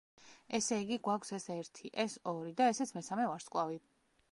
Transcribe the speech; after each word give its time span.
ესე 0.59 0.79
იგი 0.83 0.97
გვაქვს 1.07 1.35
ეს 1.37 1.45
ერთი, 1.57 1.91
ეს 2.05 2.17
ორი, 2.33 2.55
და 2.63 2.73
ესეც 2.73 2.97
მესამე 2.99 3.31
ვარსკვლავი. 3.35 3.81